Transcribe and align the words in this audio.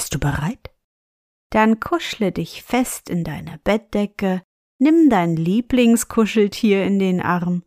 Bist 0.00 0.14
du 0.14 0.18
bereit? 0.18 0.70
Dann 1.50 1.78
kuschle 1.78 2.32
dich 2.32 2.62
fest 2.62 3.10
in 3.10 3.22
deine 3.22 3.60
Bettdecke, 3.64 4.40
nimm 4.78 5.10
dein 5.10 5.36
Lieblingskuscheltier 5.36 6.86
in 6.86 6.98
den 6.98 7.20
Arm 7.20 7.64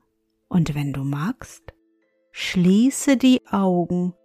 und 0.49 0.73
wenn 0.73 0.93
du 0.93 1.03
magst, 1.03 1.75
schließe 2.31 3.17
die 3.17 3.45
Augen 3.45 4.15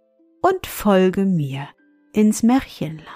und 0.41 0.65
folge 0.65 1.23
mir 1.23 1.69
ins 2.11 2.41
Märchenland. 2.41 3.07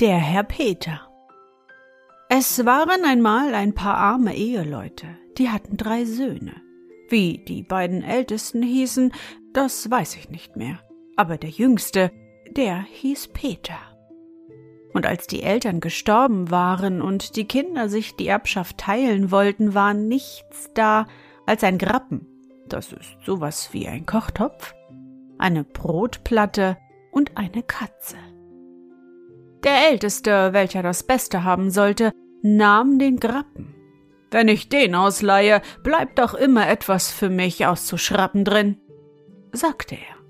Der 0.00 0.16
Herr 0.16 0.44
Peter. 0.44 1.09
Es 2.32 2.64
waren 2.64 3.04
einmal 3.04 3.54
ein 3.56 3.74
paar 3.74 3.96
arme 3.96 4.36
Eheleute, 4.36 5.08
die 5.36 5.48
hatten 5.48 5.76
drei 5.76 6.04
Söhne. 6.04 6.62
Wie 7.08 7.38
die 7.38 7.64
beiden 7.64 8.04
Ältesten 8.04 8.62
hießen, 8.62 9.12
das 9.52 9.90
weiß 9.90 10.14
ich 10.14 10.30
nicht 10.30 10.54
mehr. 10.54 10.78
Aber 11.16 11.38
der 11.38 11.50
Jüngste, 11.50 12.12
der 12.52 12.82
hieß 12.82 13.30
Peter. 13.32 13.80
Und 14.94 15.06
als 15.06 15.26
die 15.26 15.42
Eltern 15.42 15.80
gestorben 15.80 16.52
waren 16.52 17.02
und 17.02 17.34
die 17.34 17.48
Kinder 17.48 17.88
sich 17.88 18.14
die 18.14 18.28
Erbschaft 18.28 18.78
teilen 18.78 19.32
wollten, 19.32 19.74
war 19.74 19.92
nichts 19.92 20.70
da 20.72 21.08
als 21.46 21.64
ein 21.64 21.78
Grappen. 21.78 22.28
Das 22.68 22.92
ist 22.92 23.16
sowas 23.26 23.70
wie 23.72 23.88
ein 23.88 24.06
Kochtopf, 24.06 24.72
eine 25.36 25.64
Brotplatte 25.64 26.76
und 27.10 27.36
eine 27.36 27.64
Katze. 27.64 28.18
Der 29.64 29.90
Älteste, 29.90 30.52
welcher 30.52 30.82
das 30.82 31.02
Beste 31.02 31.44
haben 31.44 31.70
sollte, 31.70 32.12
nahm 32.42 32.98
den 32.98 33.18
Grappen. 33.18 33.74
Wenn 34.30 34.48
ich 34.48 34.68
den 34.68 34.94
ausleihe, 34.94 35.60
bleibt 35.82 36.18
doch 36.18 36.34
immer 36.34 36.68
etwas 36.68 37.10
für 37.10 37.30
mich 37.30 37.66
auszuschrappen 37.66 38.44
drin, 38.44 38.76
sagte 39.52 39.96
er. 39.96 40.20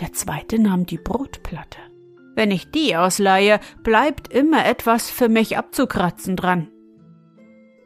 Der 0.00 0.12
zweite 0.12 0.60
nahm 0.60 0.86
die 0.86 0.98
Brotplatte. 0.98 1.78
Wenn 2.36 2.52
ich 2.52 2.70
die 2.70 2.94
ausleihe, 2.94 3.58
bleibt 3.82 4.32
immer 4.32 4.64
etwas 4.64 5.10
für 5.10 5.28
mich 5.28 5.58
abzukratzen 5.58 6.36
dran. 6.36 6.68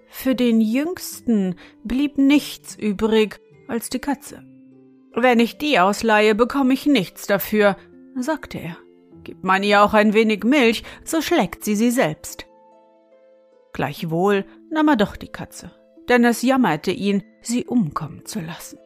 Für 0.09 0.35
den 0.35 0.61
Jüngsten 0.61 1.55
blieb 1.85 2.19
nichts 2.19 2.77
übrig 2.77 3.41
als 3.67 3.89
die 3.89 3.99
Katze. 3.99 4.45
Wenn 5.15 5.41
ich 5.41 5.57
die 5.57 5.79
ausleihe, 5.79 6.35
bekomme 6.35 6.75
ich 6.75 6.85
nichts 6.85 7.27
dafür, 7.27 7.77
sagte 8.15 8.59
er. 8.59 8.77
Gibt 9.25 9.43
man 9.43 9.63
ihr 9.63 9.83
auch 9.83 9.95
ein 9.95 10.13
wenig 10.13 10.45
Milch, 10.45 10.83
so 11.03 11.23
schlägt 11.23 11.65
sie 11.65 11.77
sie 11.77 11.91
selbst. 11.91 12.47
Gleichwohl 13.73 14.45
nahm 14.71 14.89
er 14.89 14.97
doch 14.97 15.17
die 15.17 15.29
Katze, 15.29 15.71
denn 16.09 16.25
es 16.25 16.43
jammerte 16.43 16.91
ihn, 16.91 17.23
sie 17.41 17.65
umkommen 17.65 18.25
zu 18.27 18.41
lassen. 18.41 18.79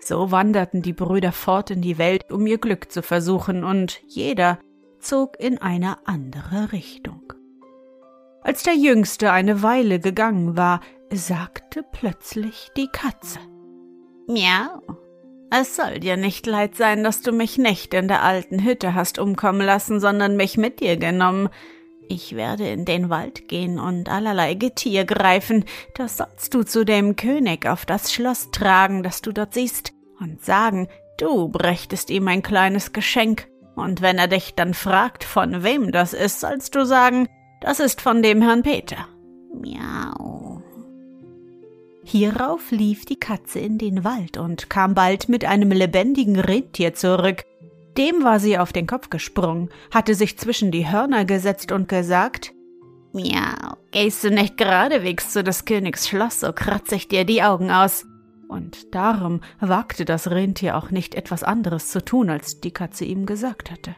So 0.00 0.30
wanderten 0.30 0.82
die 0.82 0.92
Brüder 0.92 1.32
fort 1.32 1.70
in 1.70 1.82
die 1.82 1.98
Welt, 1.98 2.30
um 2.30 2.46
ihr 2.46 2.58
Glück 2.58 2.90
zu 2.90 3.02
versuchen, 3.02 3.64
und 3.64 4.00
jeder 4.06 4.58
zog 5.00 5.38
in 5.38 5.58
eine 5.58 6.06
andere 6.06 6.72
Richtung. 6.72 7.32
Als 8.42 8.62
der 8.62 8.74
Jüngste 8.74 9.32
eine 9.32 9.62
Weile 9.62 10.00
gegangen 10.00 10.56
war, 10.56 10.80
sagte 11.12 11.84
plötzlich 11.92 12.70
die 12.76 12.88
Katze 12.88 13.38
Miau, 14.26 14.82
es 15.50 15.76
soll 15.76 16.00
dir 16.00 16.16
nicht 16.16 16.46
leid 16.46 16.74
sein, 16.76 17.02
dass 17.02 17.22
du 17.22 17.32
mich 17.32 17.56
nicht 17.56 17.94
in 17.94 18.08
der 18.08 18.22
alten 18.22 18.62
Hütte 18.62 18.94
hast 18.94 19.18
umkommen 19.18 19.62
lassen, 19.62 19.98
sondern 19.98 20.36
mich 20.36 20.58
mit 20.58 20.80
dir 20.80 20.96
genommen. 20.98 21.48
Ich 22.10 22.34
werde 22.34 22.66
in 22.66 22.86
den 22.86 23.10
Wald 23.10 23.48
gehen 23.48 23.78
und 23.78 24.08
allerlei 24.08 24.54
Getier 24.54 25.04
greifen, 25.04 25.64
das 25.94 26.16
sollst 26.16 26.54
du 26.54 26.62
zu 26.62 26.84
dem 26.84 27.16
König 27.16 27.66
auf 27.66 27.84
das 27.84 28.12
Schloss 28.12 28.50
tragen, 28.50 29.02
das 29.02 29.20
du 29.20 29.30
dort 29.32 29.52
siehst, 29.52 29.92
und 30.18 30.42
sagen, 30.42 30.88
du 31.18 31.48
brächtest 31.48 32.08
ihm 32.08 32.26
ein 32.28 32.42
kleines 32.42 32.92
Geschenk, 32.92 33.46
und 33.76 34.00
wenn 34.00 34.18
er 34.18 34.26
dich 34.26 34.54
dann 34.54 34.74
fragt, 34.74 35.22
von 35.22 35.62
wem 35.62 35.92
das 35.92 36.14
ist, 36.14 36.40
sollst 36.40 36.74
du 36.74 36.86
sagen, 36.86 37.28
das 37.60 37.78
ist 37.78 38.00
von 38.00 38.22
dem 38.22 38.40
Herrn 38.40 38.62
Peter. 38.62 39.06
Miau. 39.54 40.62
Hierauf 42.04 42.70
lief 42.70 43.04
die 43.04 43.20
Katze 43.20 43.58
in 43.58 43.76
den 43.76 44.02
Wald 44.02 44.38
und 44.38 44.70
kam 44.70 44.94
bald 44.94 45.28
mit 45.28 45.44
einem 45.44 45.70
lebendigen 45.70 46.40
Rentier 46.40 46.94
zurück. 46.94 47.44
Dem 47.98 48.22
war 48.22 48.38
sie 48.38 48.58
auf 48.58 48.72
den 48.72 48.86
Kopf 48.86 49.10
gesprungen, 49.10 49.70
hatte 49.92 50.14
sich 50.14 50.38
zwischen 50.38 50.70
die 50.70 50.88
Hörner 50.88 51.24
gesetzt 51.24 51.72
und 51.72 51.88
gesagt 51.88 52.54
Miau, 53.12 53.76
gehst 53.90 54.22
du 54.22 54.30
nicht 54.30 54.56
geradewegs 54.56 55.32
zu 55.32 55.42
des 55.42 55.64
Königs 55.64 56.08
Schloss, 56.08 56.40
so 56.40 56.52
kratze 56.52 56.94
ich 56.94 57.08
dir 57.08 57.24
die 57.24 57.42
Augen 57.42 57.70
aus. 57.70 58.06
Und 58.48 58.94
darum 58.94 59.40
wagte 59.60 60.04
das 60.04 60.30
Rentier 60.30 60.76
auch 60.76 60.90
nicht 60.90 61.14
etwas 61.14 61.42
anderes 61.42 61.88
zu 61.88 62.04
tun, 62.04 62.30
als 62.30 62.60
die 62.60 62.70
Katze 62.70 63.04
ihm 63.04 63.26
gesagt 63.26 63.70
hatte. 63.70 63.96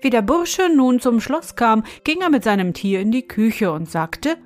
Wie 0.00 0.10
der 0.10 0.22
Bursche 0.22 0.68
nun 0.74 1.00
zum 1.00 1.20
Schloss 1.20 1.56
kam, 1.56 1.84
ging 2.04 2.22
er 2.22 2.30
mit 2.30 2.44
seinem 2.44 2.72
Tier 2.72 3.00
in 3.00 3.12
die 3.12 3.26
Küche 3.26 3.70
und 3.70 3.90
sagte 3.90 4.36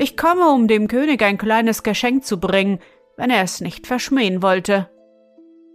ich 0.00 0.16
komme, 0.16 0.48
um 0.50 0.68
dem 0.68 0.86
König 0.86 1.22
ein 1.22 1.38
kleines 1.38 1.82
Geschenk 1.82 2.24
zu 2.24 2.38
bringen, 2.38 2.78
wenn 3.16 3.30
er 3.30 3.42
es 3.42 3.60
nicht 3.60 3.88
verschmähen 3.88 4.42
wollte. 4.42 4.88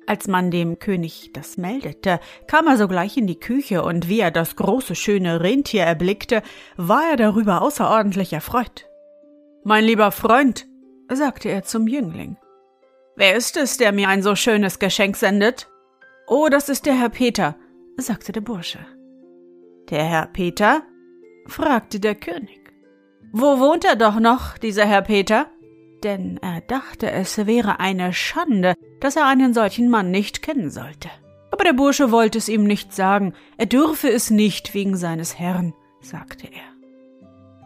Als 0.06 0.28
man 0.28 0.52
dem 0.52 0.80
König 0.80 1.32
das 1.34 1.58
meldete, 1.58 2.20
kam 2.48 2.68
er 2.68 2.78
sogleich 2.78 3.16
in 3.18 3.28
die 3.28 3.40
Küche, 3.40 3.84
und 3.84 4.10
wie 4.10 4.20
er 4.20 4.32
das 4.32 4.56
große 4.56 4.96
schöne 4.96 5.42
Rentier 5.42 5.84
erblickte, 5.84 6.42
war 6.76 7.12
er 7.12 7.16
darüber 7.16 7.62
außerordentlich 7.62 8.34
erfreut. 8.34 8.86
Mein 9.64 9.86
lieber 9.86 10.12
Freund, 10.12 10.68
sagte 11.10 11.50
er 11.50 11.64
zum 11.64 11.88
Jüngling, 11.88 12.38
wer 13.16 13.36
ist 13.36 13.56
es, 13.56 13.78
der 13.78 13.92
mir 13.92 14.10
ein 14.10 14.24
so 14.24 14.36
schönes 14.36 14.80
Geschenk 14.80 15.16
sendet? 15.16 15.70
Oh, 16.28 16.48
das 16.50 16.70
ist 16.70 16.86
der 16.86 16.96
Herr 17.00 17.10
Peter, 17.10 17.56
sagte 17.98 18.32
der 18.32 18.42
Bursche. 18.42 18.80
Der 19.90 20.04
Herr 20.04 20.28
Peter? 20.28 20.82
fragte 21.48 22.00
der 22.00 22.16
König. 22.16 22.60
Wo 23.32 23.60
wohnt 23.60 23.86
er 23.86 23.96
doch 23.96 24.20
noch, 24.20 24.58
dieser 24.58 24.86
Herr 24.86 25.02
Peter? 25.02 25.48
Denn 26.04 26.38
er 26.42 26.60
dachte, 26.62 27.10
es 27.12 27.46
wäre 27.46 27.80
eine 27.80 28.12
Schande, 28.12 28.76
dass 29.00 29.16
er 29.16 29.26
einen 29.26 29.54
solchen 29.54 29.90
Mann 29.90 30.12
nicht 30.12 30.42
kennen 30.42 30.70
sollte. 30.70 31.10
Aber 31.52 31.64
der 31.64 31.74
Bursche 31.74 32.12
wollte 32.12 32.38
es 32.38 32.50
ihm 32.50 32.66
nicht 32.66 32.94
sagen, 32.94 33.34
er 33.58 33.68
dürfe 33.68 34.10
es 34.10 34.30
nicht 34.30 34.74
wegen 34.74 34.98
seines 34.98 35.40
Herrn, 35.40 35.74
sagte 36.02 36.48
er. 36.48 36.74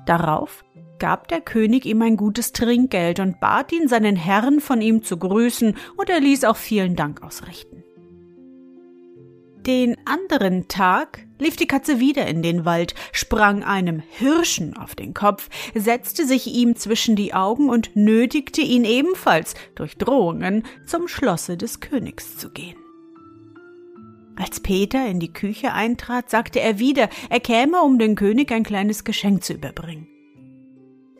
Darauf 0.05 0.63
gab 0.99 1.27
der 1.27 1.41
König 1.41 1.85
ihm 1.85 2.01
ein 2.01 2.17
gutes 2.17 2.53
Trinkgeld 2.53 3.19
und 3.19 3.39
bat 3.39 3.71
ihn, 3.71 3.87
seinen 3.87 4.15
Herrn 4.15 4.59
von 4.59 4.81
ihm 4.81 5.03
zu 5.03 5.17
grüßen, 5.17 5.75
und 5.95 6.09
er 6.09 6.19
ließ 6.19 6.43
auch 6.43 6.57
vielen 6.57 6.95
Dank 6.95 7.23
ausrichten. 7.23 7.83
Den 9.65 9.95
anderen 10.05 10.67
Tag 10.67 11.26
lief 11.39 11.55
die 11.55 11.67
Katze 11.67 11.99
wieder 11.99 12.27
in 12.27 12.41
den 12.41 12.65
Wald, 12.65 12.95
sprang 13.11 13.63
einem 13.63 13.99
Hirschen 13.99 14.75
auf 14.77 14.95
den 14.95 15.13
Kopf, 15.13 15.49
setzte 15.73 16.25
sich 16.25 16.47
ihm 16.47 16.75
zwischen 16.75 17.15
die 17.15 17.33
Augen 17.33 17.69
und 17.69 17.95
nötigte 17.95 18.61
ihn 18.61 18.85
ebenfalls 18.85 19.55
durch 19.75 19.97
Drohungen 19.97 20.63
zum 20.85 21.07
Schlosse 21.07 21.57
des 21.57 21.79
Königs 21.79 22.37
zu 22.37 22.49
gehen. 22.49 22.77
Als 24.35 24.59
Peter 24.59 25.07
in 25.07 25.19
die 25.19 25.33
Küche 25.33 25.73
eintrat, 25.73 26.29
sagte 26.29 26.59
er 26.59 26.77
wieder, 26.77 27.09
er 27.29 27.39
käme, 27.39 27.81
um 27.81 27.97
dem 27.97 28.15
König 28.15 28.51
ein 28.51 28.63
kleines 28.63 29.03
Geschenk 29.03 29.43
zu 29.43 29.53
überbringen. 29.53 30.07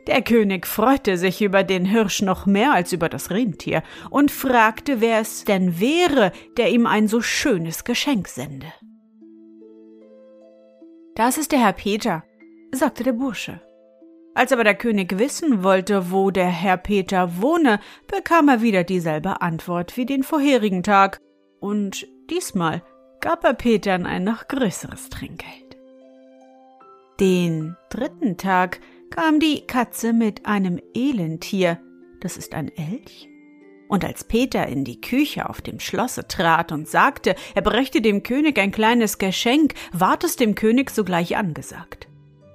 Der 0.06 0.22
König 0.22 0.66
freute 0.66 1.18
sich 1.18 1.42
über 1.42 1.64
den 1.64 1.84
Hirsch 1.84 2.22
noch 2.22 2.46
mehr 2.46 2.72
als 2.72 2.94
über 2.94 3.10
das 3.10 3.30
Rentier 3.30 3.84
und 4.10 4.32
fragte, 4.32 5.02
wer 5.02 5.20
es 5.20 5.44
denn 5.44 5.82
wäre, 5.82 6.32
der 6.56 6.70
ihm 6.70 6.86
ein 6.86 7.10
so 7.10 7.22
schönes 7.22 7.84
Geschenk 7.84 8.30
sende. 8.30 8.68
Das 11.18 11.40
ist 11.40 11.52
der 11.52 11.62
Herr 11.62 11.74
Peter, 11.74 12.24
sagte 12.72 13.04
der 13.04 13.14
Bursche. 13.14 13.60
Als 14.36 14.52
aber 14.52 14.64
der 14.64 14.76
König 14.76 15.18
wissen 15.18 15.64
wollte, 15.64 16.12
wo 16.12 16.30
der 16.30 16.46
Herr 16.46 16.78
Peter 16.78 17.42
wohne, 17.42 17.80
bekam 18.06 18.50
er 18.50 18.62
wieder 18.62 18.84
dieselbe 18.84 19.42
Antwort 19.42 19.98
wie 19.98 20.06
den 20.06 20.22
vorherigen 20.22 20.84
Tag, 20.84 21.20
und 21.60 22.08
diesmal 22.30 22.84
gab 23.20 23.44
er 23.44 23.56
Petern 23.56 24.06
ein 24.06 24.26
noch 24.26 24.48
größeres 24.48 25.10
Trinkgeld. 25.10 25.76
Den 27.20 27.76
dritten 27.90 28.38
Tag 28.38 28.80
kam 29.10 29.40
die 29.40 29.66
Katze 29.66 30.14
mit 30.14 30.46
einem 30.46 30.80
Elentier, 30.94 31.80
das 32.22 32.38
ist 32.38 32.54
ein 32.54 32.68
Elch. 32.68 33.28
Und 33.88 34.04
als 34.04 34.24
Peter 34.24 34.68
in 34.68 34.84
die 34.84 35.00
Küche 35.00 35.50
auf 35.50 35.62
dem 35.62 35.80
Schlosse 35.80 36.28
trat 36.28 36.72
und 36.72 36.88
sagte, 36.88 37.36
er 37.56 37.62
brächte 37.62 38.02
dem 38.02 38.24
König 38.24 38.60
ein 38.60 38.72
kleines 38.72 39.18
Geschenk, 39.18 39.74
ward 39.94 40.24
es 40.24 40.36
dem 40.36 40.56
König 40.56 40.90
sogleich 40.90 41.38
angesagt. 41.38 42.08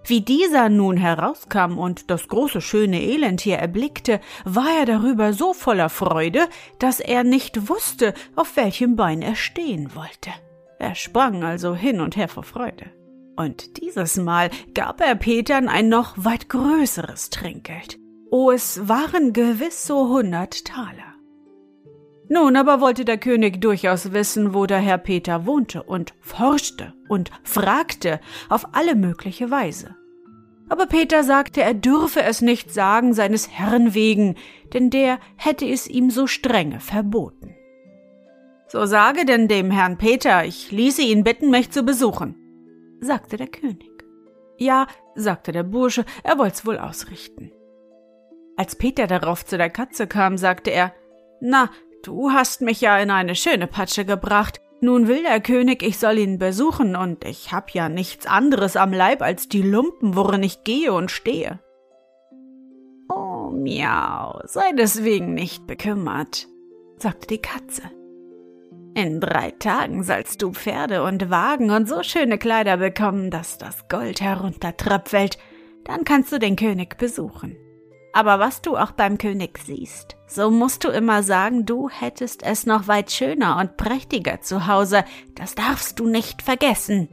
Wie 0.05 0.21
dieser 0.21 0.69
nun 0.69 0.97
herauskam 0.97 1.79
und 1.79 2.11
das 2.11 2.27
große 2.27 2.61
schöne 2.61 3.01
Elentier 3.01 3.59
erblickte, 3.59 4.21
war 4.45 4.79
er 4.81 4.85
darüber 4.85 5.33
so 5.33 5.55
voller 5.55 5.89
Freude, 5.89 6.49
dass 6.81 6.99
er 6.99 7.23
nicht 7.23 7.69
wusste, 7.69 8.13
auf 8.35 8.57
welchem 8.57 8.97
Bein 8.97 9.23
er 9.23 9.37
stehen 9.37 9.95
wollte. 9.95 10.31
Er 10.81 10.97
sprang 10.97 11.45
also 11.45 11.77
hin 11.77 12.01
und 12.01 12.17
her 12.17 12.29
vor 12.29 12.43
Freude. 12.43 12.87
Und 13.37 13.81
dieses 13.81 14.17
Mal 14.17 14.51
gab 14.75 15.01
er 15.01 15.15
Petern 15.15 15.69
ein 15.69 15.89
noch 15.89 16.15
weit 16.17 16.49
größeres 16.49 17.31
Trinkgeld. 17.31 17.99
Oh, 18.31 18.51
es 18.51 18.89
waren 18.89 19.33
gewiss 19.33 19.87
so 19.87 20.09
hundert 20.09 20.65
Taler. 20.65 21.12
Nun 22.29 22.57
aber 22.57 22.81
wollte 22.81 23.05
der 23.05 23.19
König 23.19 23.61
durchaus 23.61 24.13
wissen, 24.13 24.55
wo 24.55 24.67
der 24.67 24.79
Herr 24.79 24.99
Peter 24.99 25.45
wohnte, 25.47 25.83
und 25.83 26.15
forschte 26.21 26.95
und 27.09 27.31
fragte 27.43 28.21
auf 28.49 28.75
alle 28.75 28.95
mögliche 28.95 29.51
Weise. 29.51 29.97
Aber 30.69 30.87
Peter 30.87 31.25
sagte, 31.25 31.63
er 31.63 31.75
dürfe 31.75 32.23
es 32.23 32.41
nicht 32.41 32.73
sagen 32.73 33.13
seines 33.13 33.51
Herrn 33.51 33.95
wegen, 33.95 34.37
denn 34.73 34.89
der 34.89 35.19
hätte 35.37 35.67
es 35.67 35.87
ihm 35.87 36.11
so 36.11 36.27
strenge 36.27 36.81
verboten. 36.81 37.55
So 38.69 38.87
sage 38.87 39.27
denn 39.27 39.49
dem 39.49 39.71
Herrn 39.71 39.99
Peter, 39.99 40.47
ich 40.47 40.71
ließe 40.71 41.03
ihn 41.03 41.25
bitten, 41.25 41.51
mich 41.51 41.71
zu 41.71 41.83
besuchen 41.83 42.37
sagte 43.03 43.37
der 43.37 43.49
König. 43.49 43.91
Ja, 44.59 44.87
sagte 45.15 45.53
der 45.53 45.65
Bursche, 45.65 46.05
er 46.23 46.39
wollt's 46.39 46.65
wohl 46.65 46.79
ausrichten. 46.79 47.51
Als 48.57 48.77
Peter 48.77 49.07
darauf 49.07 49.45
zu 49.45 49.59
der 49.59 49.71
Katze 49.71 50.07
kam, 50.07 50.39
sagte 50.39 50.71
er, 50.71 50.95
Na, 51.41 51.71
du 52.03 52.31
hast 52.31 52.61
mich 52.61 52.81
ja 52.81 52.99
in 52.99 53.11
eine 53.11 53.35
schöne 53.35 53.67
Patsche 53.67 54.05
gebracht. 54.05 54.61
Nun 54.81 55.07
will 55.07 55.23
der 55.23 55.41
König, 55.41 55.83
ich 55.83 55.99
soll 55.99 56.19
ihn 56.19 56.39
besuchen, 56.39 56.97
und 56.97 57.25
ich 57.25 57.53
hab 57.53 57.71
ja 57.71 57.89
nichts 57.89 58.27
anderes 58.27 58.77
am 58.77 58.93
Leib 58.93 59.23
als 59.23 59.49
die 59.49 59.63
Lumpen, 59.63 60.17
worin 60.17 60.43
ich 60.43 60.65
gehe 60.65 60.93
und 60.93 61.11
stehe. 61.11 61.61
Oh, 63.09 63.51
miau, 63.51 64.41
sei 64.45 64.73
deswegen 64.77 65.35
nicht 65.35 65.67
bekümmert, 65.67 66.49
sagte 66.99 67.29
die 67.29 67.43
Katze. 67.43 67.83
In 68.95 69.21
drei 69.21 69.53
Tagen 69.53 70.03
sollst 70.03 70.43
du 70.43 70.53
Pferde 70.53 71.03
und 71.03 71.31
Wagen 71.31 71.71
und 71.71 71.89
so 71.89 72.03
schöne 72.03 72.37
Kleider 72.37 72.77
bekommen, 72.77 73.31
dass 73.31 73.57
das 73.57 73.89
Gold 73.89 74.21
heruntertröpfelt. 74.21 75.39
Dann 75.85 76.05
kannst 76.05 76.31
du 76.33 76.39
den 76.39 76.57
König 76.57 76.99
besuchen. 76.99 77.57
Aber 78.13 78.39
was 78.39 78.61
du 78.61 78.77
auch 78.77 78.93
beim 78.93 79.17
König 79.17 79.59
siehst, 79.65 80.17
so 80.27 80.51
musst 80.51 80.85
du 80.85 80.89
immer 80.89 81.23
sagen, 81.23 81.65
du 81.65 81.89
hättest 81.89 82.43
es 82.43 82.67
noch 82.67 82.87
weit 82.87 83.11
schöner 83.11 83.59
und 83.59 83.77
prächtiger 83.77 84.41
zu 84.41 84.67
Hause. 84.67 85.05
Das 85.35 85.55
darfst 85.55 85.99
du 85.99 86.07
nicht 86.07 86.43
vergessen. 86.43 87.09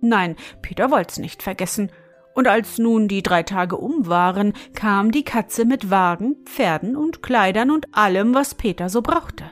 Nein, 0.00 0.36
Peter 0.60 0.90
wollt's 0.90 1.18
nicht 1.18 1.42
vergessen. 1.42 1.90
Und 2.34 2.48
als 2.48 2.78
nun 2.78 3.06
die 3.06 3.22
drei 3.22 3.44
Tage 3.44 3.76
um 3.76 4.08
waren, 4.08 4.54
kam 4.74 5.12
die 5.12 5.24
Katze 5.24 5.64
mit 5.64 5.88
Wagen, 5.88 6.36
Pferden 6.44 6.96
und 6.96 7.22
Kleidern 7.22 7.70
und 7.70 7.96
allem, 7.96 8.34
was 8.34 8.56
Peter 8.56 8.88
so 8.88 9.02
brauchte. 9.02 9.44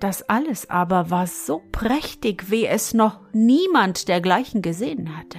Das 0.00 0.28
alles 0.28 0.70
aber 0.70 1.10
war 1.10 1.26
so 1.26 1.62
prächtig, 1.72 2.50
wie 2.50 2.66
es 2.66 2.94
noch 2.94 3.20
niemand 3.32 4.08
dergleichen 4.08 4.62
gesehen 4.62 5.16
hatte. 5.16 5.38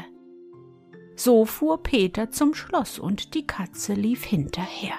So 1.16 1.46
fuhr 1.46 1.82
Peter 1.82 2.30
zum 2.30 2.54
Schloss 2.54 3.00
und 3.00 3.34
die 3.34 3.48
Katze 3.48 3.94
lief 3.94 4.24
hinterher. 4.24 4.96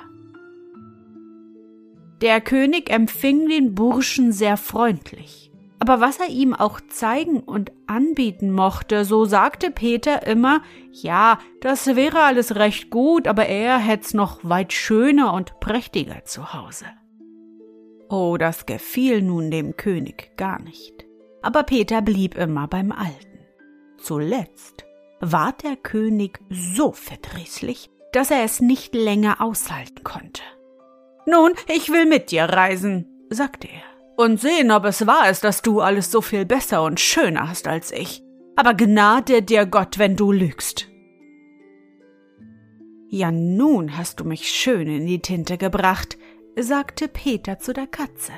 Der 2.23 2.41
König 2.41 2.89
empfing 2.89 3.49
den 3.49 3.75
Burschen 3.75 4.33
sehr 4.33 4.57
freundlich. 4.57 5.53
Aber 5.79 6.01
was 6.01 6.19
er 6.19 6.29
ihm 6.29 6.55
auch 6.55 6.81
zeigen 6.89 7.41
und 7.41 7.71
anbieten 7.87 8.51
mochte, 8.51 9.05
so 9.05 9.27
sagte 9.27 9.71
Peter 9.71 10.27
immer, 10.27 10.63
ja, 10.91 11.39
das 11.61 11.95
wäre 11.95 12.23
alles 12.23 12.57
recht 12.57 12.89
gut, 12.89 13.29
aber 13.29 13.47
er 13.47 13.77
hätt's 13.77 14.15
noch 14.15 14.41
weit 14.43 14.73
schöner 14.73 15.35
und 15.35 15.61
prächtiger 15.61 16.25
zu 16.25 16.55
Hause. 16.55 16.87
Oh, 18.09 18.39
das 18.39 18.65
gefiel 18.65 19.21
nun 19.21 19.51
dem 19.51 19.77
König 19.77 20.33
gar 20.39 20.63
nicht. 20.63 21.05
Aber 21.43 21.63
Peter 21.65 22.01
blieb 22.01 22.37
immer 22.37 22.67
beim 22.69 22.91
Alten. 22.91 23.41
Zuletzt 23.99 24.86
ward 25.21 25.63
der 25.63 25.77
König 25.77 26.41
so 26.51 26.93
verdrießlich, 26.93 27.91
dass 28.13 28.31
er 28.31 28.45
es 28.45 28.61
nicht 28.61 28.95
länger 28.95 29.41
aushalten 29.41 30.05
konnte. 30.05 30.43
Nun, 31.27 31.53
ich 31.69 31.91
will 31.91 32.07
mit 32.07 32.31
dir 32.31 32.45
reisen, 32.45 33.07
sagte 33.31 33.69
er, 33.69 33.83
und 34.17 34.41
sehen, 34.41 34.71
ob 34.71 34.85
es 34.85 35.07
wahr 35.07 35.29
ist, 35.29 35.45
dass 35.45 35.63
du 35.63 35.81
alles 35.81 36.11
so 36.11 36.21
viel 36.23 36.45
besser 36.45 36.83
und 36.83 37.01
schöner 37.01 37.49
hast 37.49 37.67
als 37.67 37.93
ich. 37.93 38.23
Aber 38.55 38.75
gnade 38.75 39.43
dir 39.43 39.67
Gott, 39.67 39.99
wenn 39.99 40.17
du 40.17 40.33
lügst. 40.33 40.89
Ja, 43.09 43.31
nun 43.31 43.97
hast 43.97 44.21
du 44.21 44.25
mich 44.25 44.49
schön 44.49 44.89
in 44.89 45.07
die 45.07 45.21
Tinte 45.21 45.59
gebracht, 45.59 46.17
sagte 46.59 47.09
Peter 47.09 47.59
zu 47.59 47.73
der 47.73 47.87
Katze. 47.87 48.33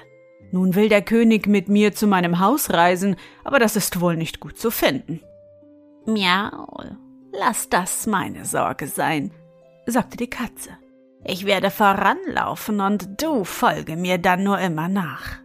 Nun 0.50 0.74
will 0.74 0.88
der 0.88 1.02
König 1.02 1.46
mit 1.46 1.68
mir 1.68 1.94
zu 1.94 2.06
meinem 2.06 2.40
Haus 2.40 2.70
reisen, 2.70 3.16
aber 3.44 3.58
das 3.58 3.76
ist 3.76 4.00
wohl 4.00 4.16
nicht 4.16 4.40
gut 4.40 4.58
zu 4.58 4.70
finden. 4.70 5.20
Miau, 6.08 6.66
lass 7.32 7.68
das 7.68 8.06
meine 8.06 8.46
Sorge 8.46 8.86
sein, 8.86 9.30
sagte 9.84 10.16
die 10.16 10.30
Katze. 10.30 10.70
Ich 11.22 11.44
werde 11.44 11.70
voranlaufen 11.70 12.80
und 12.80 13.22
du 13.22 13.44
folge 13.44 13.94
mir 13.94 14.16
dann 14.16 14.42
nur 14.42 14.58
immer 14.58 14.88
nach. 14.88 15.38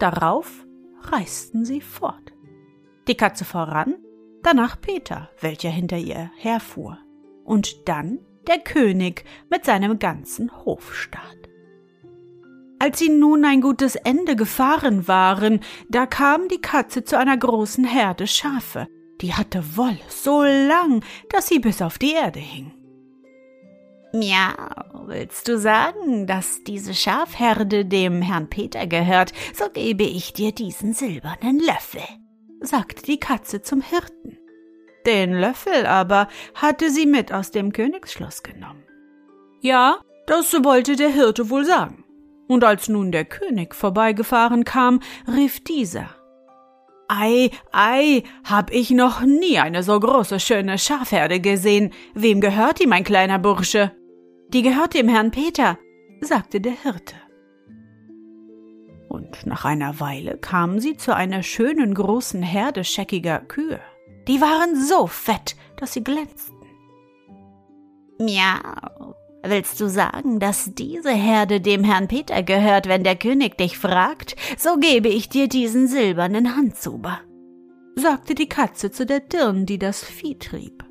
Darauf 0.00 0.66
reisten 1.02 1.64
sie 1.64 1.80
fort. 1.80 2.32
Die 3.06 3.14
Katze 3.14 3.44
voran, 3.44 3.94
danach 4.42 4.80
Peter, 4.80 5.30
welcher 5.40 5.70
hinter 5.70 5.98
ihr 5.98 6.32
herfuhr, 6.34 6.98
und 7.44 7.88
dann 7.88 8.18
der 8.48 8.58
König 8.58 9.24
mit 9.50 9.64
seinem 9.64 10.00
ganzen 10.00 10.50
Hofstaat. 10.64 11.48
Als 12.80 12.98
sie 12.98 13.10
nun 13.10 13.44
ein 13.44 13.60
gutes 13.60 13.94
Ende 13.94 14.34
gefahren 14.34 15.06
waren, 15.06 15.60
da 15.88 16.06
kam 16.06 16.48
die 16.48 16.60
Katze 16.60 17.04
zu 17.04 17.16
einer 17.16 17.36
großen 17.36 17.84
Herde 17.84 18.26
Schafe. 18.26 18.88
Die 19.20 19.34
hatte 19.34 19.76
Wolle 19.76 19.98
so 20.08 20.42
lang, 20.42 21.04
dass 21.28 21.48
sie 21.48 21.58
bis 21.58 21.82
auf 21.82 21.98
die 21.98 22.12
Erde 22.12 22.40
hing. 22.40 22.72
Miau, 24.12 25.06
willst 25.06 25.46
du 25.46 25.58
sagen, 25.58 26.26
dass 26.26 26.64
diese 26.64 26.94
Schafherde 26.94 27.84
dem 27.84 28.22
Herrn 28.22 28.50
Peter 28.50 28.86
gehört, 28.86 29.32
so 29.54 29.68
gebe 29.70 30.02
ich 30.02 30.32
dir 30.32 30.52
diesen 30.52 30.94
silbernen 30.94 31.60
Löffel, 31.60 32.02
sagte 32.60 33.04
die 33.04 33.20
Katze 33.20 33.62
zum 33.62 33.82
Hirten. 33.82 34.38
Den 35.06 35.32
Löffel 35.32 35.86
aber 35.86 36.28
hatte 36.54 36.90
sie 36.90 37.06
mit 37.06 37.32
aus 37.32 37.52
dem 37.52 37.72
Königsschloss 37.72 38.42
genommen. 38.42 38.82
Ja, 39.60 40.00
das 40.26 40.52
wollte 40.64 40.96
der 40.96 41.10
Hirte 41.10 41.48
wohl 41.48 41.64
sagen. 41.64 42.04
Und 42.48 42.64
als 42.64 42.88
nun 42.88 43.12
der 43.12 43.24
König 43.24 43.74
vorbeigefahren 43.76 44.64
kam, 44.64 45.00
rief 45.28 45.62
dieser 45.62 46.08
Ei, 47.12 47.50
ei, 47.72 48.22
hab 48.44 48.70
ich 48.70 48.90
noch 48.92 49.22
nie 49.22 49.58
eine 49.58 49.82
so 49.82 49.98
große 49.98 50.38
schöne 50.38 50.78
Schafherde 50.78 51.40
gesehen. 51.40 51.92
Wem 52.14 52.40
gehört 52.40 52.78
die, 52.78 52.86
mein 52.86 53.02
kleiner 53.02 53.40
Bursche? 53.40 53.90
Die 54.50 54.62
gehört 54.62 54.94
dem 54.94 55.08
Herrn 55.08 55.32
Peter, 55.32 55.76
sagte 56.20 56.60
der 56.60 56.80
Hirte. 56.80 57.16
Und 59.08 59.44
nach 59.44 59.64
einer 59.64 59.98
Weile 59.98 60.38
kamen 60.38 60.78
sie 60.78 60.96
zu 60.96 61.12
einer 61.12 61.42
schönen 61.42 61.94
großen 61.94 62.44
Herde 62.44 62.84
scheckiger 62.84 63.40
Kühe. 63.40 63.80
Die 64.28 64.40
waren 64.40 64.80
so 64.80 65.08
fett, 65.08 65.56
dass 65.78 65.94
sie 65.94 66.04
glänzten. 66.04 66.54
Miau, 68.20 68.99
Willst 69.42 69.80
du 69.80 69.88
sagen, 69.88 70.38
dass 70.38 70.74
diese 70.74 71.12
Herde 71.12 71.60
dem 71.60 71.82
Herrn 71.82 72.08
Peter 72.08 72.42
gehört, 72.42 72.88
wenn 72.88 73.04
der 73.04 73.16
König 73.16 73.56
dich 73.56 73.78
fragt? 73.78 74.36
So 74.58 74.76
gebe 74.76 75.08
ich 75.08 75.28
dir 75.28 75.48
diesen 75.48 75.88
silbernen 75.88 76.56
Handzuber, 76.56 77.20
sagte 77.96 78.34
die 78.34 78.48
Katze 78.48 78.90
zu 78.90 79.06
der 79.06 79.20
Dirn, 79.20 79.64
die 79.64 79.78
das 79.78 80.04
Vieh 80.04 80.38
trieb. 80.38 80.84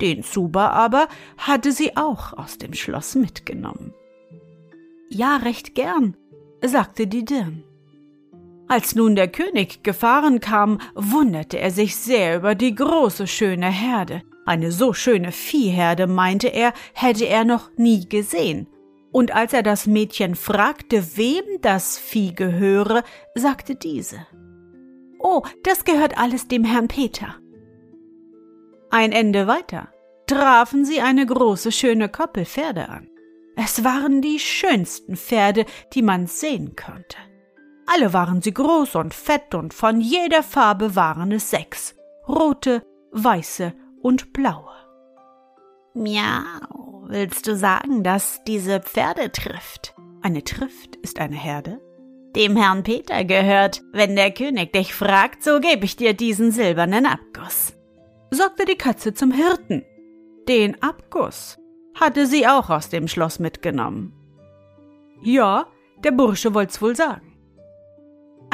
Den 0.00 0.22
Zuber 0.22 0.72
aber 0.72 1.08
hatte 1.38 1.72
sie 1.72 1.96
auch 1.96 2.34
aus 2.34 2.58
dem 2.58 2.74
Schloss 2.74 3.14
mitgenommen. 3.14 3.94
Ja, 5.08 5.36
recht 5.36 5.74
gern, 5.74 6.16
sagte 6.62 7.06
die 7.06 7.24
Dirn. 7.24 7.64
Als 8.66 8.94
nun 8.94 9.14
der 9.14 9.28
König 9.28 9.82
gefahren 9.82 10.40
kam, 10.40 10.78
wunderte 10.94 11.58
er 11.58 11.70
sich 11.70 11.96
sehr 11.96 12.36
über 12.36 12.54
die 12.54 12.74
große 12.74 13.26
schöne 13.26 13.70
Herde. 13.70 14.22
Eine 14.46 14.72
so 14.72 14.92
schöne 14.92 15.32
Viehherde, 15.32 16.06
meinte 16.06 16.48
er, 16.48 16.72
hätte 16.92 17.24
er 17.24 17.44
noch 17.44 17.70
nie 17.76 18.08
gesehen. 18.08 18.66
Und 19.10 19.34
als 19.34 19.52
er 19.52 19.62
das 19.62 19.86
Mädchen 19.86 20.34
fragte, 20.34 21.16
wem 21.16 21.44
das 21.62 21.98
Vieh 21.98 22.34
gehöre, 22.34 23.04
sagte 23.34 23.74
diese 23.74 24.26
Oh, 25.18 25.42
das 25.62 25.84
gehört 25.84 26.18
alles 26.18 26.48
dem 26.48 26.64
Herrn 26.64 26.88
Peter. 26.88 27.36
Ein 28.90 29.12
Ende 29.12 29.46
weiter 29.46 29.88
trafen 30.26 30.84
sie 30.84 31.00
eine 31.00 31.24
große, 31.24 31.72
schöne 31.72 32.08
Koppel 32.08 32.44
Pferde 32.44 32.88
an. 32.88 33.08
Es 33.56 33.84
waren 33.84 34.20
die 34.20 34.38
schönsten 34.38 35.16
Pferde, 35.16 35.64
die 35.92 36.02
man 36.02 36.26
sehen 36.26 36.76
konnte. 36.76 37.16
Alle 37.86 38.12
waren 38.12 38.42
sie 38.42 38.52
groß 38.52 38.96
und 38.96 39.14
fett 39.14 39.54
und 39.54 39.72
von 39.72 40.00
jeder 40.00 40.42
Farbe 40.42 40.96
waren 40.96 41.32
es 41.32 41.50
sechs. 41.50 41.94
Rote, 42.26 42.82
weiße 43.12 43.74
und 44.04 44.34
blaue. 44.34 44.70
Miau, 45.94 47.04
willst 47.06 47.48
du 47.48 47.56
sagen, 47.56 48.04
dass 48.04 48.44
diese 48.44 48.80
Pferde 48.80 49.32
trifft? 49.32 49.94
Eine 50.20 50.44
Trift 50.44 50.96
ist 50.96 51.18
eine 51.18 51.36
Herde? 51.36 51.80
Dem 52.36 52.54
Herrn 52.54 52.82
Peter 52.82 53.24
gehört. 53.24 53.80
Wenn 53.92 54.14
der 54.14 54.30
König 54.30 54.74
dich 54.74 54.94
fragt, 54.94 55.42
so 55.42 55.58
gebe 55.58 55.86
ich 55.86 55.96
dir 55.96 56.12
diesen 56.12 56.50
silbernen 56.50 57.06
Abguss. 57.06 57.72
Sagte 58.30 58.66
die 58.66 58.76
Katze 58.76 59.14
zum 59.14 59.32
Hirten. 59.32 59.84
Den 60.48 60.82
Abguss 60.82 61.58
hatte 61.98 62.26
sie 62.26 62.46
auch 62.46 62.68
aus 62.68 62.90
dem 62.90 63.08
Schloss 63.08 63.38
mitgenommen. 63.38 64.12
Ja, 65.22 65.68
der 66.02 66.10
Bursche 66.10 66.52
wollt's 66.52 66.82
wohl 66.82 66.94
sagen. 66.94 67.33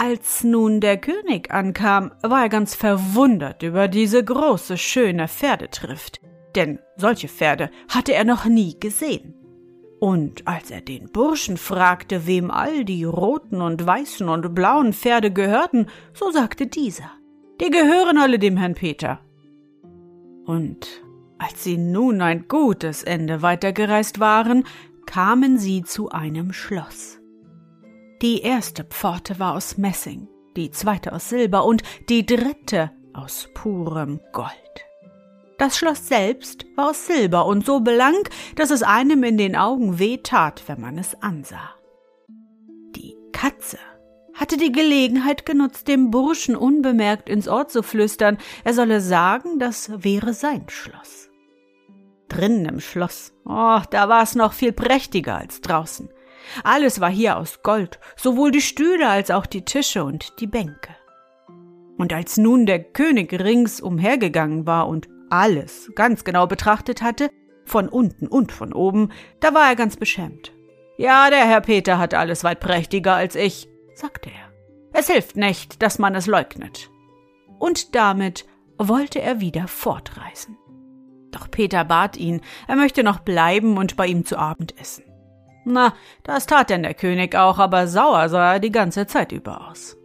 Als 0.02 0.44
nun 0.44 0.80
der 0.80 0.96
König 0.96 1.50
ankam, 1.50 2.12
war 2.22 2.44
er 2.44 2.48
ganz 2.48 2.74
verwundert 2.74 3.62
über 3.62 3.86
diese 3.86 4.24
große, 4.24 4.78
schöne 4.78 5.28
Pferdetrift, 5.28 6.22
denn 6.54 6.78
solche 6.96 7.28
Pferde 7.28 7.70
hatte 7.86 8.14
er 8.14 8.24
noch 8.24 8.46
nie 8.46 8.80
gesehen. 8.80 9.34
Und 10.00 10.48
als 10.48 10.70
er 10.70 10.80
den 10.80 11.12
Burschen 11.12 11.58
fragte, 11.58 12.26
wem 12.26 12.50
all 12.50 12.86
die 12.86 13.04
roten 13.04 13.60
und 13.60 13.84
weißen 13.86 14.26
und 14.26 14.54
blauen 14.54 14.94
Pferde 14.94 15.30
gehörten, 15.30 15.88
so 16.14 16.30
sagte 16.30 16.66
dieser, 16.66 17.10
die 17.60 17.68
gehören 17.68 18.16
alle 18.16 18.38
dem 18.38 18.56
Herrn 18.56 18.74
Peter. 18.74 19.20
Und 20.46 21.02
als 21.36 21.62
sie 21.62 21.76
nun 21.76 22.22
ein 22.22 22.48
gutes 22.48 23.02
Ende 23.02 23.42
weitergereist 23.42 24.18
waren, 24.18 24.64
kamen 25.04 25.58
sie 25.58 25.82
zu 25.82 26.08
einem 26.08 26.54
Schloss. 26.54 27.19
Die 28.22 28.42
erste 28.42 28.84
Pforte 28.84 29.38
war 29.38 29.54
aus 29.54 29.78
Messing, 29.78 30.28
die 30.54 30.70
zweite 30.70 31.14
aus 31.14 31.30
Silber 31.30 31.64
und 31.64 31.82
die 32.10 32.26
dritte 32.26 32.90
aus 33.14 33.48
purem 33.54 34.20
Gold. 34.32 34.50
Das 35.56 35.78
Schloss 35.78 36.06
selbst 36.06 36.66
war 36.76 36.90
aus 36.90 37.06
Silber 37.06 37.46
und 37.46 37.64
so 37.64 37.80
blank, 37.80 38.28
dass 38.56 38.70
es 38.70 38.82
einem 38.82 39.24
in 39.24 39.38
den 39.38 39.56
Augen 39.56 39.98
weh 39.98 40.18
tat, 40.18 40.64
wenn 40.66 40.82
man 40.82 40.98
es 40.98 41.14
ansah. 41.22 41.70
Die 42.94 43.16
Katze 43.32 43.78
hatte 44.34 44.58
die 44.58 44.72
Gelegenheit 44.72 45.46
genutzt, 45.46 45.88
dem 45.88 46.10
Burschen 46.10 46.56
unbemerkt 46.56 47.30
ins 47.30 47.48
Ohr 47.48 47.68
zu 47.68 47.82
flüstern, 47.82 48.36
er 48.64 48.74
solle 48.74 49.00
sagen, 49.00 49.58
das 49.58 49.90
wäre 50.04 50.34
sein 50.34 50.66
Schloss. 50.68 51.30
Drinnen 52.28 52.66
im 52.66 52.80
Schloss, 52.80 53.32
oh, 53.46 53.80
da 53.90 54.10
war 54.10 54.22
es 54.22 54.34
noch 54.34 54.52
viel 54.52 54.72
prächtiger 54.72 55.36
als 55.36 55.62
draußen. 55.62 56.10
Alles 56.64 57.00
war 57.00 57.10
hier 57.10 57.36
aus 57.36 57.62
Gold, 57.62 57.98
sowohl 58.16 58.50
die 58.50 58.60
Stühle 58.60 59.08
als 59.08 59.30
auch 59.30 59.46
die 59.46 59.64
Tische 59.64 60.04
und 60.04 60.40
die 60.40 60.46
Bänke. 60.46 60.94
Und 61.98 62.12
als 62.12 62.36
nun 62.36 62.66
der 62.66 62.82
König 62.82 63.32
rings 63.32 63.80
umhergegangen 63.80 64.66
war 64.66 64.88
und 64.88 65.08
alles 65.28 65.90
ganz 65.94 66.24
genau 66.24 66.46
betrachtet 66.46 67.02
hatte, 67.02 67.30
von 67.64 67.88
unten 67.88 68.26
und 68.26 68.52
von 68.52 68.72
oben, 68.72 69.10
da 69.40 69.54
war 69.54 69.68
er 69.68 69.76
ganz 69.76 69.96
beschämt. 69.96 70.52
Ja, 70.98 71.30
der 71.30 71.46
Herr 71.46 71.60
Peter 71.60 71.98
hat 71.98 72.14
alles 72.14 72.44
weit 72.44 72.60
prächtiger 72.60 73.14
als 73.14 73.36
ich, 73.36 73.68
sagte 73.94 74.30
er. 74.30 74.50
Es 74.92 75.08
hilft 75.08 75.36
nicht, 75.36 75.82
dass 75.82 75.98
man 75.98 76.14
es 76.14 76.26
leugnet. 76.26 76.90
Und 77.58 77.94
damit 77.94 78.44
wollte 78.76 79.20
er 79.20 79.40
wieder 79.40 79.68
fortreisen. 79.68 80.58
Doch 81.30 81.50
Peter 81.50 81.84
bat 81.84 82.16
ihn, 82.16 82.40
er 82.66 82.76
möchte 82.76 83.04
noch 83.04 83.20
bleiben 83.20 83.76
und 83.76 83.96
bei 83.96 84.06
ihm 84.06 84.24
zu 84.24 84.36
Abend 84.36 84.78
essen. 84.80 85.04
Na, 85.64 85.94
das 86.22 86.46
tat 86.46 86.70
denn 86.70 86.82
der 86.82 86.94
König 86.94 87.34
auch, 87.36 87.58
aber 87.58 87.86
sauer 87.86 88.28
sah 88.28 88.54
er 88.54 88.60
die 88.60 88.72
ganze 88.72 89.06
Zeit 89.06 89.32
über 89.32 89.68
aus. 89.68 89.96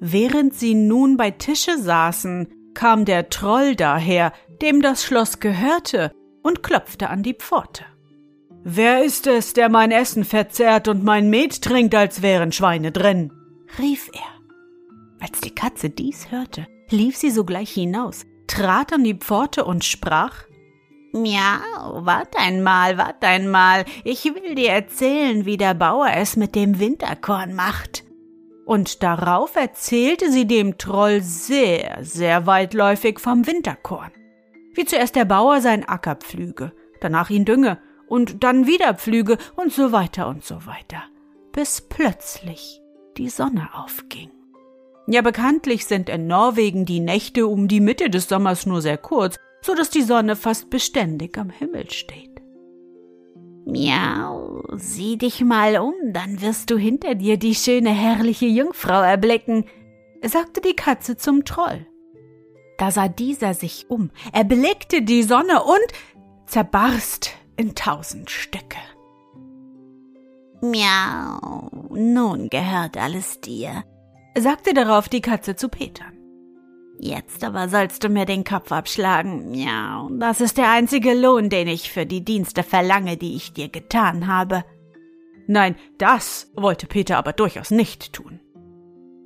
Während 0.00 0.54
sie 0.54 0.74
nun 0.74 1.16
bei 1.16 1.30
Tische 1.30 1.78
saßen, 1.78 2.48
kam 2.74 3.04
der 3.04 3.28
Troll 3.28 3.76
daher, 3.76 4.32
dem 4.60 4.82
das 4.82 5.04
Schloss 5.04 5.40
gehörte, 5.40 6.12
und 6.42 6.62
klopfte 6.62 7.08
an 7.08 7.22
die 7.22 7.34
Pforte. 7.34 7.84
Wer 8.64 9.04
ist 9.04 9.26
es, 9.26 9.54
der 9.54 9.68
mein 9.68 9.90
Essen 9.90 10.24
verzehrt 10.24 10.88
und 10.88 11.04
mein 11.04 11.30
Met 11.30 11.62
trinkt, 11.62 11.94
als 11.94 12.22
wären 12.22 12.52
Schweine 12.52 12.92
drin? 12.92 13.32
rief 13.78 14.08
er. 14.12 14.42
Als 15.20 15.40
die 15.40 15.54
Katze 15.54 15.90
dies 15.90 16.30
hörte, 16.30 16.66
lief 16.90 17.16
sie 17.16 17.30
sogleich 17.30 17.70
hinaus, 17.70 18.24
trat 18.46 18.92
an 18.92 19.04
die 19.04 19.14
Pforte 19.14 19.64
und 19.64 19.84
sprach 19.84 20.44
Miau, 21.12 22.06
wart 22.06 22.34
einmal, 22.38 22.96
wart 22.96 23.22
einmal, 23.22 23.84
ich 24.02 24.24
will 24.24 24.54
dir 24.54 24.70
erzählen, 24.70 25.44
wie 25.44 25.58
der 25.58 25.74
Bauer 25.74 26.08
es 26.16 26.36
mit 26.36 26.54
dem 26.54 26.78
Winterkorn 26.78 27.54
macht. 27.54 28.04
Und 28.64 29.02
darauf 29.02 29.54
erzählte 29.56 30.32
sie 30.32 30.46
dem 30.46 30.78
Troll 30.78 31.20
sehr, 31.20 31.98
sehr 32.00 32.46
weitläufig 32.46 33.20
vom 33.20 33.46
Winterkorn. 33.46 34.10
Wie 34.74 34.86
zuerst 34.86 35.14
der 35.14 35.26
Bauer 35.26 35.60
sein 35.60 35.86
Acker 35.86 36.14
pflüge, 36.16 36.72
danach 37.02 37.28
ihn 37.28 37.44
dünge 37.44 37.78
und 38.08 38.42
dann 38.42 38.66
wieder 38.66 38.94
pflüge 38.94 39.36
und 39.54 39.70
so 39.70 39.92
weiter 39.92 40.28
und 40.28 40.44
so 40.44 40.64
weiter, 40.64 41.02
bis 41.52 41.82
plötzlich 41.82 42.80
die 43.18 43.28
Sonne 43.28 43.68
aufging. 43.74 44.30
Ja, 45.06 45.20
bekanntlich 45.20 45.84
sind 45.84 46.08
in 46.08 46.26
Norwegen 46.26 46.86
die 46.86 47.00
Nächte 47.00 47.46
um 47.46 47.68
die 47.68 47.80
Mitte 47.80 48.08
des 48.08 48.28
Sommers 48.28 48.64
nur 48.64 48.80
sehr 48.80 48.96
kurz, 48.96 49.36
so 49.62 49.74
dass 49.74 49.90
die 49.90 50.02
Sonne 50.02 50.36
fast 50.36 50.68
beständig 50.68 51.38
am 51.38 51.50
Himmel 51.50 51.90
steht. 51.90 52.30
Miau, 53.64 54.64
sieh 54.74 55.16
dich 55.16 55.40
mal 55.40 55.78
um, 55.78 55.94
dann 56.12 56.42
wirst 56.42 56.70
du 56.70 56.76
hinter 56.76 57.14
dir 57.14 57.36
die 57.36 57.54
schöne 57.54 57.90
herrliche 57.90 58.46
Jungfrau 58.46 59.00
erblicken, 59.00 59.64
sagte 60.24 60.60
die 60.60 60.74
Katze 60.74 61.16
zum 61.16 61.44
Troll. 61.44 61.86
Da 62.78 62.90
sah 62.90 63.06
dieser 63.06 63.54
sich 63.54 63.86
um, 63.88 64.10
erblickte 64.32 65.02
die 65.02 65.22
Sonne 65.22 65.62
und 65.62 65.86
zerbarst 66.46 67.30
in 67.56 67.76
tausend 67.76 68.30
Stücke. 68.30 68.78
Miau, 70.60 71.68
nun 71.90 72.48
gehört 72.48 72.96
alles 72.96 73.40
dir, 73.40 73.84
sagte 74.36 74.74
darauf 74.74 75.08
die 75.08 75.20
Katze 75.20 75.54
zu 75.54 75.68
Petern. 75.68 76.21
Jetzt 77.04 77.42
aber 77.42 77.68
sollst 77.68 78.04
du 78.04 78.08
mir 78.08 78.26
den 78.26 78.44
Kopf 78.44 78.70
abschlagen. 78.70 79.54
Ja, 79.54 80.08
das 80.12 80.40
ist 80.40 80.56
der 80.56 80.70
einzige 80.70 81.14
Lohn, 81.14 81.48
den 81.48 81.66
ich 81.66 81.90
für 81.90 82.06
die 82.06 82.24
Dienste 82.24 82.62
verlange, 82.62 83.16
die 83.16 83.34
ich 83.34 83.52
dir 83.52 83.68
getan 83.68 84.28
habe. 84.28 84.64
Nein, 85.48 85.74
das 85.98 86.52
wollte 86.54 86.86
Peter 86.86 87.18
aber 87.18 87.32
durchaus 87.32 87.72
nicht 87.72 88.12
tun. 88.12 88.38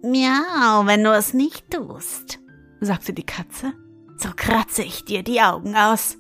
Miau, 0.03 0.87
wenn 0.87 1.05
du 1.05 1.11
es 1.13 1.35
nicht 1.35 1.71
tust, 1.71 2.39
sagte 2.81 3.13
die 3.13 3.27
Katze, 3.27 3.75
so 4.17 4.31
kratze 4.35 4.83
ich 4.83 5.05
dir 5.05 5.23
die 5.23 5.43
Augen 5.43 5.77
aus. 5.77 6.17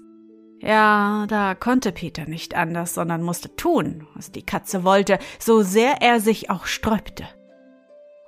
Ja, 0.61 1.25
da 1.27 1.55
konnte 1.55 1.91
Peter 1.91 2.27
nicht 2.27 2.55
anders, 2.55 2.93
sondern 2.93 3.23
musste 3.23 3.57
tun, 3.57 4.07
was 4.15 4.31
die 4.31 4.45
Katze 4.45 4.85
wollte, 4.85 5.19
so 5.39 5.63
sehr 5.63 6.03
er 6.03 6.21
sich 6.21 6.51
auch 6.51 6.67
sträubte. 6.67 7.27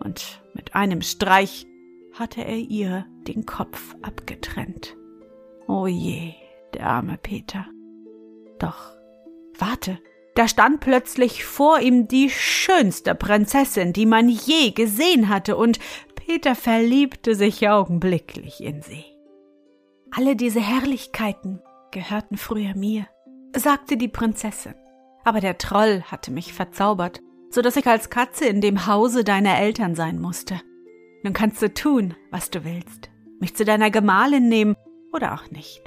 Und 0.01 0.41
mit 0.55 0.75
einem 0.75 1.03
Streich 1.03 1.67
hatte 2.19 2.45
er 2.45 2.57
ihr 2.57 3.07
den 3.27 3.47
Kopf 3.47 3.95
abgetrennt. 4.03 4.97
Oh 5.67 5.87
je, 5.87 6.33
der 6.75 6.87
arme 6.87 7.19
Peter. 7.23 7.67
Doch, 8.59 8.93
warte, 9.59 9.99
da 10.35 10.49
stand 10.49 10.81
plötzlich 10.81 11.45
vor 11.45 11.81
ihm 11.81 12.09
die 12.09 12.31
schönste 12.31 13.15
Prinzessin, 13.15 13.93
die 13.93 14.07
man 14.07 14.29
je 14.29 14.71
gesehen 14.71 15.29
hatte, 15.29 15.57
und 15.57 15.79
Peter 16.15 16.55
verliebte 16.55 17.35
sich 17.35 17.69
augenblicklich 17.69 18.63
in 18.63 18.83
sie. 18.83 19.05
Alle 20.11 20.37
diese 20.37 20.61
Herrlichkeiten 20.61 21.61
gehörten 21.91 22.37
früher 22.37 22.75
mir, 22.75 23.07
sagte 23.57 23.97
die 23.97 24.09
Prinzessin, 24.09 24.75
aber 25.25 25.41
der 25.41 25.59
Troll 25.59 26.03
hatte 26.03 26.31
mich 26.31 26.53
verzaubert, 26.53 27.21
so 27.51 27.63
dass 27.63 27.77
ich 27.77 27.87
als 27.87 28.11
Katze 28.11 28.47
in 28.47 28.61
dem 28.61 28.87
Hause 28.87 29.25
deiner 29.25 29.59
Eltern 29.59 29.95
sein 29.95 30.21
musste. 30.21 30.61
Nun 31.23 31.33
kannst 31.33 31.61
du 31.63 31.73
tun, 31.73 32.15
was 32.31 32.51
du 32.51 32.65
willst, 32.65 33.11
mich 33.41 33.55
zu 33.55 33.65
deiner 33.65 33.91
Gemahlin 33.91 34.49
nehmen 34.49 34.77
oder 35.13 35.35
auch 35.35 35.51
nicht. 35.51 35.83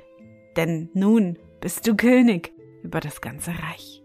denn 0.57 0.89
nun 0.93 1.37
bist 1.61 1.87
du 1.87 1.95
König 1.95 2.53
über 2.83 2.99
das 2.99 3.21
ganze 3.21 3.51
Reich. 3.51 4.03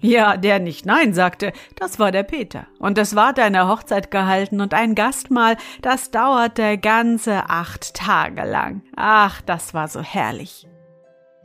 Ja, 0.00 0.36
der 0.36 0.58
nicht 0.58 0.84
Nein 0.84 1.14
sagte, 1.14 1.52
das 1.74 1.98
war 1.98 2.12
der 2.12 2.22
Peter. 2.22 2.66
Und 2.78 2.98
es 2.98 3.14
war 3.16 3.32
deine 3.32 3.68
Hochzeit 3.68 4.10
gehalten 4.10 4.60
und 4.60 4.74
ein 4.74 4.94
Gastmahl, 4.94 5.56
das 5.80 6.10
dauerte 6.10 6.78
ganze 6.78 7.48
acht 7.48 7.94
Tage 7.94 8.44
lang. 8.44 8.82
Ach, 8.94 9.40
das 9.40 9.74
war 9.74 9.88
so 9.88 10.02
herrlich. 10.02 10.68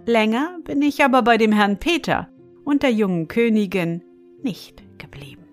Länger 0.06 0.60
bin 0.64 0.82
ich 0.82 1.04
aber 1.04 1.22
bei 1.22 1.38
dem 1.38 1.54
Herrn 1.54 1.80
Peter 1.80 2.28
und 2.64 2.84
der 2.84 2.92
jungen 2.92 3.28
Königin 3.28 4.04
nicht 4.44 4.84
geblieben. 4.98 5.46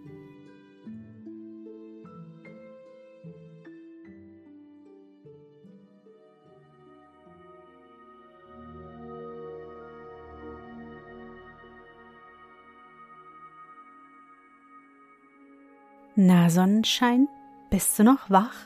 Na 16.21 16.51
Sonnenschein, 16.51 17.29
bist 17.71 17.97
du 17.97 18.03
noch 18.03 18.29
wach? 18.29 18.57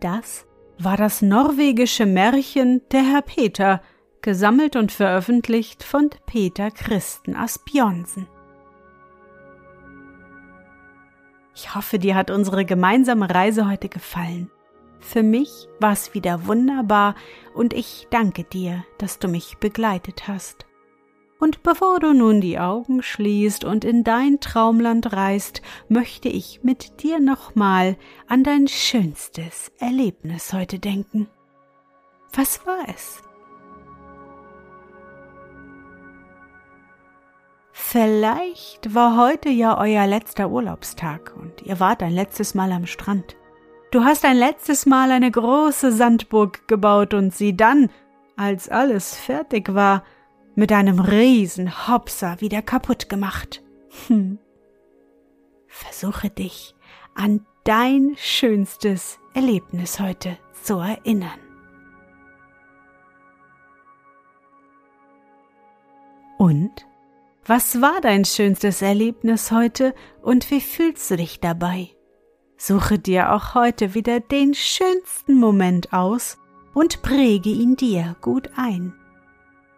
Das 0.00 0.46
war 0.78 0.96
das 0.96 1.20
norwegische 1.20 2.06
Märchen 2.06 2.80
Der 2.90 3.02
Herr 3.02 3.20
Peter, 3.20 3.82
gesammelt 4.22 4.74
und 4.76 4.90
veröffentlicht 4.90 5.82
von 5.82 6.08
Peter 6.24 6.70
Christen 6.70 7.36
Asbjörnsen. 7.36 8.26
Ich 11.54 11.74
hoffe, 11.74 11.98
dir 11.98 12.14
hat 12.14 12.30
unsere 12.30 12.64
gemeinsame 12.64 13.28
Reise 13.28 13.68
heute 13.68 13.90
gefallen. 13.90 14.50
Für 14.98 15.22
mich 15.22 15.68
war 15.78 15.92
es 15.92 16.14
wieder 16.14 16.46
wunderbar 16.46 17.16
und 17.52 17.74
ich 17.74 18.06
danke 18.08 18.44
dir, 18.44 18.82
dass 18.96 19.18
du 19.18 19.28
mich 19.28 19.58
begleitet 19.58 20.26
hast. 20.26 20.64
Und 21.42 21.64
bevor 21.64 21.98
du 21.98 22.12
nun 22.12 22.40
die 22.40 22.60
Augen 22.60 23.02
schließt 23.02 23.64
und 23.64 23.84
in 23.84 24.04
dein 24.04 24.38
Traumland 24.38 25.12
reist, 25.12 25.60
möchte 25.88 26.28
ich 26.28 26.60
mit 26.62 27.02
dir 27.02 27.18
nochmal 27.18 27.96
an 28.28 28.44
dein 28.44 28.68
schönstes 28.68 29.72
Erlebnis 29.80 30.52
heute 30.52 30.78
denken. 30.78 31.26
Was 32.32 32.64
war 32.64 32.84
es? 32.86 33.20
Vielleicht 37.72 38.94
war 38.94 39.16
heute 39.16 39.48
ja 39.48 39.76
euer 39.80 40.06
letzter 40.06 40.48
Urlaubstag 40.48 41.34
und 41.36 41.62
ihr 41.62 41.80
wart 41.80 42.04
ein 42.04 42.12
letztes 42.12 42.54
Mal 42.54 42.70
am 42.70 42.86
Strand. 42.86 43.34
Du 43.90 44.04
hast 44.04 44.24
ein 44.24 44.36
letztes 44.36 44.86
Mal 44.86 45.10
eine 45.10 45.32
große 45.32 45.90
Sandburg 45.90 46.68
gebaut 46.68 47.14
und 47.14 47.34
sie 47.34 47.56
dann, 47.56 47.90
als 48.36 48.68
alles 48.68 49.16
fertig 49.16 49.74
war, 49.74 50.04
mit 50.54 50.72
einem 50.72 51.00
riesen 51.00 51.88
Hopser 51.88 52.40
wieder 52.40 52.62
kaputt 52.62 53.08
gemacht. 53.08 53.62
Hm. 54.06 54.38
Versuche 55.66 56.30
dich 56.30 56.74
an 57.14 57.46
dein 57.64 58.14
schönstes 58.16 59.18
Erlebnis 59.34 60.00
heute 60.00 60.38
zu 60.62 60.78
erinnern. 60.78 61.38
Und? 66.38 66.86
Was 67.44 67.80
war 67.80 68.00
dein 68.00 68.24
schönstes 68.24 68.82
Erlebnis 68.82 69.50
heute 69.50 69.94
und 70.22 70.50
wie 70.50 70.60
fühlst 70.60 71.10
du 71.10 71.16
dich 71.16 71.40
dabei? 71.40 71.88
Suche 72.56 73.00
dir 73.00 73.32
auch 73.32 73.54
heute 73.54 73.94
wieder 73.94 74.20
den 74.20 74.54
schönsten 74.54 75.34
Moment 75.34 75.92
aus 75.92 76.38
und 76.72 77.02
präge 77.02 77.50
ihn 77.50 77.74
dir 77.74 78.14
gut 78.20 78.50
ein. 78.54 78.94